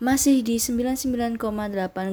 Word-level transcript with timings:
Masih 0.00 0.40
di 0.40 0.56
99,8 0.56 1.36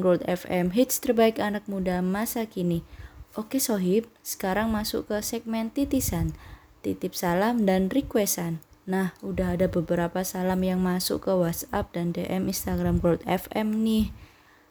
Gold 0.03 0.19
FM 0.27 0.75
Hits 0.75 0.99
terbaik 0.99 1.39
anak 1.39 1.71
muda 1.71 2.03
masa 2.03 2.43
kini. 2.43 2.83
Oke 3.31 3.63
Sohib, 3.63 4.11
sekarang 4.19 4.67
masuk 4.75 5.07
ke 5.07 5.23
segmen 5.23 5.71
titisan. 5.71 6.35
Titip 6.83 7.15
salam 7.15 7.63
dan 7.63 7.87
requestan. 7.87 8.59
Nah, 8.83 9.15
udah 9.23 9.55
ada 9.55 9.71
beberapa 9.71 10.19
salam 10.27 10.59
yang 10.67 10.83
masuk 10.83 11.31
ke 11.31 11.31
WhatsApp 11.31 11.95
dan 11.95 12.11
DM 12.11 12.51
Instagram 12.51 12.99
Gold 12.99 13.23
FM 13.23 13.79
nih. 13.79 14.11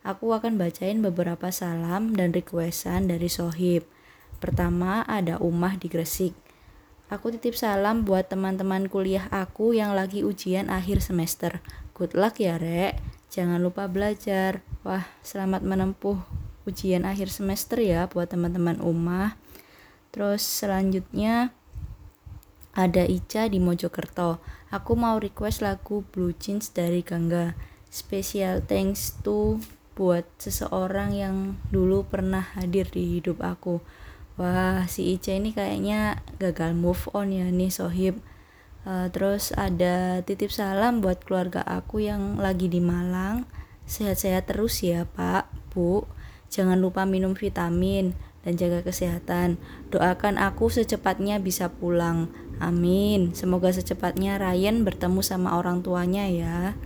Aku 0.04 0.36
akan 0.36 0.60
bacain 0.60 1.00
beberapa 1.00 1.48
salam 1.48 2.12
dan 2.12 2.36
requestan 2.36 3.08
dari 3.08 3.32
Sohib. 3.32 3.88
Pertama 4.44 5.08
ada 5.08 5.40
Umah 5.40 5.80
di 5.80 5.88
Gresik. 5.88 6.36
Aku 7.08 7.32
titip 7.32 7.56
salam 7.56 8.04
buat 8.04 8.28
teman-teman 8.28 8.92
kuliah 8.92 9.30
aku 9.32 9.72
yang 9.72 9.96
lagi 9.96 10.20
ujian 10.20 10.68
akhir 10.68 11.00
semester. 11.00 11.64
Good 11.96 12.12
luck 12.12 12.36
ya, 12.36 12.60
Rek. 12.60 13.05
Jangan 13.26 13.58
lupa 13.58 13.90
belajar. 13.90 14.62
Wah, 14.86 15.04
selamat 15.26 15.66
menempuh 15.66 16.18
ujian 16.66 17.06
akhir 17.06 17.30
semester 17.30 17.78
ya 17.82 18.06
buat 18.06 18.30
teman-teman 18.30 18.78
Umah. 18.82 19.38
Terus 20.14 20.42
selanjutnya 20.46 21.50
ada 22.76 23.02
Ica 23.02 23.48
di 23.50 23.58
Mojokerto. 23.58 24.38
Aku 24.70 24.94
mau 24.98 25.16
request 25.16 25.62
lagu 25.64 26.06
Blue 26.14 26.34
Jeans 26.36 26.70
dari 26.70 27.00
Gangga. 27.00 27.56
Special 27.90 28.62
thanks 28.66 29.16
to 29.24 29.62
buat 29.96 30.28
seseorang 30.36 31.16
yang 31.16 31.36
dulu 31.72 32.04
pernah 32.04 32.44
hadir 32.54 32.86
di 32.92 33.16
hidup 33.16 33.40
aku. 33.40 33.80
Wah, 34.36 34.84
si 34.84 35.16
Ica 35.16 35.32
ini 35.32 35.56
kayaknya 35.56 36.20
gagal 36.36 36.76
move 36.76 37.08
on 37.16 37.32
ya 37.32 37.48
nih 37.48 37.72
Sohib 37.72 38.20
Uh, 38.86 39.10
terus 39.10 39.50
ada 39.58 40.22
titip 40.22 40.54
salam 40.54 41.02
buat 41.02 41.26
keluarga 41.26 41.66
aku 41.66 42.06
yang 42.06 42.38
lagi 42.38 42.70
di 42.70 42.78
Malang. 42.78 43.42
Sehat-sehat 43.82 44.46
terus 44.46 44.78
ya 44.78 45.10
Pak, 45.10 45.50
Bu. 45.74 46.06
Jangan 46.46 46.78
lupa 46.78 47.02
minum 47.02 47.34
vitamin 47.34 48.14
dan 48.46 48.54
jaga 48.54 48.86
kesehatan. 48.86 49.58
Doakan 49.90 50.38
aku 50.38 50.70
secepatnya 50.70 51.42
bisa 51.42 51.66
pulang. 51.66 52.30
Amin. 52.62 53.34
Semoga 53.34 53.74
secepatnya 53.74 54.38
Ryan 54.38 54.86
bertemu 54.86 55.18
sama 55.18 55.58
orang 55.58 55.82
tuanya 55.82 56.30
ya. 56.30 56.78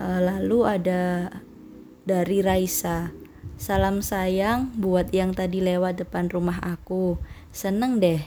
Uh, 0.00 0.20
lalu 0.24 0.64
ada 0.64 1.28
dari 2.08 2.40
Raisa. 2.40 3.12
Salam 3.60 4.00
sayang 4.00 4.72
buat 4.80 5.12
yang 5.12 5.36
tadi 5.36 5.60
lewat 5.60 6.00
depan 6.00 6.32
rumah 6.32 6.56
aku. 6.64 7.20
Seneng 7.52 8.00
deh. 8.00 8.24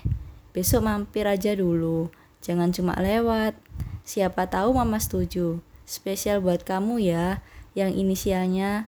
Besok 0.53 0.85
mampir 0.85 1.25
aja 1.25 1.57
dulu. 1.57 2.13
Jangan 2.45 2.69
cuma 2.69 2.93
lewat. 3.01 3.57
Siapa 4.05 4.45
tahu 4.45 4.77
mama 4.77 5.01
setuju. 5.01 5.65
Spesial 5.89 6.45
buat 6.45 6.61
kamu 6.61 7.01
ya, 7.01 7.41
yang 7.73 7.89
inisialnya 7.89 8.85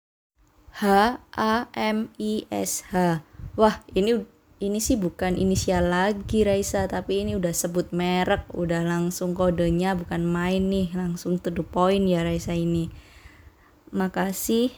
H 0.76 0.84
A 1.32 1.72
M 1.72 2.12
I 2.20 2.44
S 2.52 2.84
H. 2.92 3.24
Wah, 3.56 3.80
ini 3.96 4.28
ini 4.60 4.80
sih 4.84 5.00
bukan 5.00 5.40
inisial 5.40 5.88
lagi 5.88 6.44
Raisa, 6.44 6.88
tapi 6.88 7.24
ini 7.24 7.36
udah 7.36 7.52
sebut 7.56 7.92
merek, 7.96 8.48
udah 8.52 8.84
langsung 8.84 9.32
kodenya 9.32 9.96
bukan 9.96 10.24
main 10.28 10.68
nih, 10.68 10.92
langsung 10.96 11.40
to 11.40 11.52
the 11.52 11.64
point 11.64 12.04
ya 12.08 12.28
Raisa 12.28 12.52
ini. 12.52 12.92
Makasih. 13.96 14.76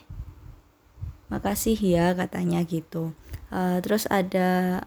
Makasih 1.30 1.78
ya 1.82 2.14
katanya 2.14 2.62
gitu. 2.62 3.14
Uh, 3.50 3.82
terus 3.82 4.06
ada 4.10 4.82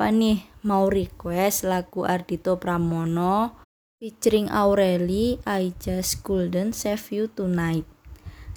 apa 0.00 0.16
nih? 0.16 0.48
Mau 0.64 0.88
request 0.88 1.68
lagu 1.68 2.08
Ardito 2.08 2.56
Pramono 2.56 3.60
featuring 4.00 4.48
Aureli 4.48 5.36
I 5.44 5.76
just 5.76 6.24
couldn't 6.24 6.72
save 6.72 7.04
you 7.12 7.28
tonight. 7.28 7.84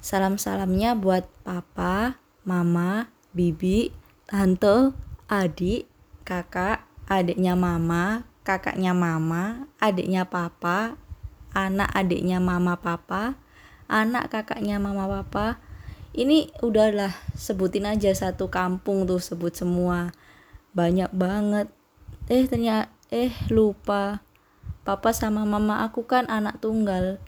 Salam-salamnya 0.00 0.96
buat 0.96 1.28
papa 1.44 2.16
mama 2.48 3.12
bibi 3.36 3.92
tante 4.24 4.96
adik 5.28 5.84
kakak 6.24 6.88
adiknya 7.12 7.52
mama 7.60 8.24
kakaknya 8.40 8.96
mama 8.96 9.68
adiknya 9.84 10.24
papa 10.24 10.96
anak 11.52 11.92
adiknya 11.92 12.40
mama 12.40 12.80
papa 12.80 13.36
anak 13.92 14.32
kakaknya 14.32 14.80
mama 14.80 15.12
papa. 15.20 15.60
Ini 16.16 16.56
udahlah 16.64 17.12
sebutin 17.36 17.84
aja 17.84 18.08
satu 18.16 18.48
kampung 18.48 19.04
tuh 19.04 19.20
sebut 19.20 19.52
semua 19.52 20.08
banyak 20.74 21.08
banget. 21.14 21.70
Eh 22.26 22.44
ternyata 22.50 22.90
eh 23.08 23.32
lupa. 23.48 24.20
Papa 24.84 25.16
sama 25.16 25.48
mama 25.48 25.80
aku 25.86 26.04
kan 26.04 26.28
anak 26.28 26.60
tunggal. 26.60 27.22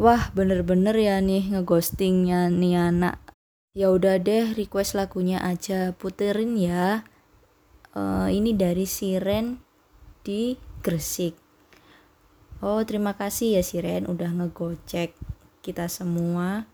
Wah 0.00 0.32
bener-bener 0.32 0.96
ya 0.96 1.20
nih 1.20 1.52
ngeghostingnya 1.52 2.48
nih 2.48 2.74
anak. 2.78 3.20
Ya 3.76 3.90
udah 3.90 4.16
deh 4.22 4.54
request 4.54 4.96
lagunya 4.96 5.42
aja. 5.44 5.92
Puterin 5.92 6.56
ya. 6.56 7.04
Uh, 7.94 8.26
ini 8.32 8.56
dari 8.56 8.88
Siren 8.88 9.60
di 10.26 10.56
Gresik. 10.80 11.36
Oh 12.64 12.80
terima 12.82 13.12
kasih 13.12 13.60
ya 13.60 13.62
Siren 13.62 14.08
udah 14.08 14.30
ngegocek 14.30 15.12
kita 15.60 15.86
semua 15.86 16.64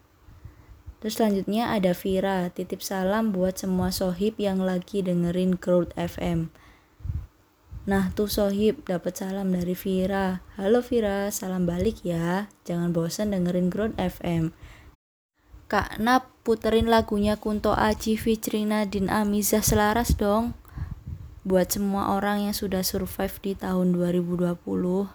Terus 1.00 1.16
selanjutnya 1.16 1.72
ada 1.72 1.96
Vira, 1.96 2.52
titip 2.52 2.84
salam 2.84 3.32
buat 3.32 3.56
semua 3.56 3.88
sohib 3.88 4.36
yang 4.36 4.60
lagi 4.60 5.00
dengerin 5.00 5.56
Growth 5.56 5.96
FM. 5.96 6.52
Nah 7.88 8.12
tuh 8.12 8.28
sohib 8.28 8.84
dapat 8.84 9.16
salam 9.16 9.48
dari 9.48 9.72
Vira. 9.72 10.44
Halo 10.60 10.84
Vira, 10.84 11.32
salam 11.32 11.64
balik 11.64 12.04
ya. 12.04 12.52
Jangan 12.68 12.92
bosan 12.92 13.32
dengerin 13.32 13.72
Growth 13.72 13.96
FM. 13.96 14.52
Kak 15.72 15.96
Nap 15.96 16.28
puterin 16.44 16.92
lagunya 16.92 17.40
Kunto 17.40 17.72
Aji 17.72 18.20
featuring 18.20 18.68
Nadine 18.68 19.08
Amizah 19.08 19.64
selaras 19.64 20.12
dong. 20.20 20.52
Buat 21.40 21.72
semua 21.72 22.12
orang 22.12 22.44
yang 22.44 22.52
sudah 22.52 22.84
survive 22.84 23.32
di 23.40 23.52
tahun 23.56 23.96
2020 23.96 24.60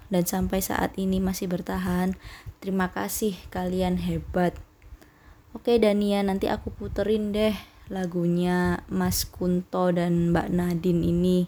dan 0.10 0.24
sampai 0.26 0.58
saat 0.66 0.98
ini 0.98 1.22
masih 1.22 1.46
bertahan, 1.46 2.18
terima 2.58 2.90
kasih 2.90 3.38
kalian 3.54 4.02
hebat. 4.02 4.58
Oke 5.56 5.80
Dania, 5.80 6.20
nanti 6.20 6.52
aku 6.52 6.68
puterin 6.68 7.32
deh 7.32 7.56
lagunya 7.88 8.84
Mas 8.92 9.24
Kunto 9.24 9.88
dan 9.96 10.36
Mbak 10.36 10.52
Nadine 10.52 11.02
ini. 11.08 11.40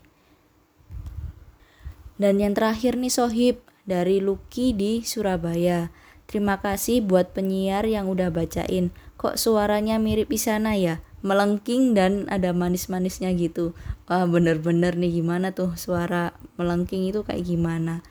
Dan 2.15 2.39
yang 2.39 2.55
terakhir 2.55 2.95
nih 2.95 3.11
Sohib, 3.11 3.67
dari 3.87 4.23
Lucky 4.23 4.75
di 4.75 5.03
Surabaya. 5.03 5.91
Terima 6.27 6.59
kasih 6.59 7.03
buat 7.03 7.31
penyiar 7.31 7.87
yang 7.87 8.11
udah 8.11 8.31
bacain. 8.31 8.91
Kok 9.15 9.39
suaranya 9.39 9.95
mirip 9.95 10.27
Isana 10.31 10.75
ya? 10.75 10.99
Melengking 11.23 11.95
dan 11.95 12.27
ada 12.27 12.51
manis-manisnya 12.51 13.31
gitu. 13.35 13.75
Wah 14.11 14.27
bener-bener 14.27 14.95
nih 14.99 15.23
gimana 15.23 15.55
tuh 15.55 15.75
suara 15.79 16.35
melengking 16.59 17.11
itu 17.11 17.23
kayak 17.23 17.47
gimana. 17.47 18.03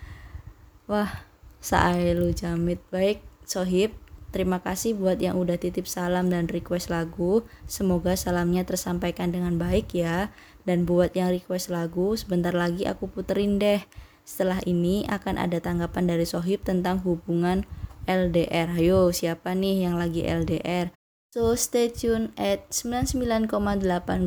Wah, 0.89 1.25
saai 1.61 2.17
lu 2.17 2.33
jamit. 2.33 2.81
Baik, 2.89 3.21
Sohib, 3.45 3.93
Terima 4.37 4.61
kasih 4.61 5.01
buat 5.01 5.17
yang 5.17 5.41
udah 5.41 5.57
titip 5.57 5.89
salam 5.89 6.29
dan 6.29 6.45
request 6.45 6.93
lagu. 6.93 7.49
Semoga 7.65 8.21
salamnya 8.21 8.69
tersampaikan 8.69 9.33
dengan 9.33 9.57
baik 9.57 9.97
ya. 9.97 10.29
Dan 10.69 10.85
buat 10.85 11.17
yang 11.17 11.33
request 11.33 11.73
lagu, 11.73 12.13
sebentar 12.21 12.53
lagi 12.53 12.85
aku 12.85 13.09
puterin 13.09 13.57
deh. 13.57 13.81
Setelah 14.29 14.61
ini 14.69 15.09
akan 15.09 15.41
ada 15.41 15.57
tanggapan 15.57 16.13
dari 16.13 16.29
Sohib 16.29 16.61
tentang 16.69 17.01
hubungan 17.09 17.65
LDR. 18.05 18.77
Ayo, 18.77 19.09
siapa 19.09 19.57
nih 19.57 19.89
yang 19.89 19.97
lagi 19.97 20.29
LDR? 20.29 20.93
So 21.33 21.57
stay 21.57 21.89
tune 21.89 22.37
at 22.37 22.69
99,8 22.69 23.49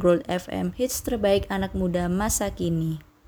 Gold 0.02 0.26
FM 0.26 0.74
Hits 0.74 1.06
terbaik 1.06 1.46
anak 1.54 1.78
muda 1.78 2.10
masa 2.10 2.50
kini. 2.50 3.09